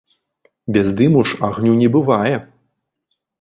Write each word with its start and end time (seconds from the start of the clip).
Без 0.77 0.87
дыму 1.01 1.21
ж 1.31 1.37
агню 1.49 1.73
не 1.83 1.89
бывае. 1.97 2.33